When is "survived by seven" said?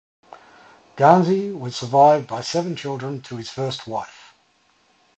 1.75-2.75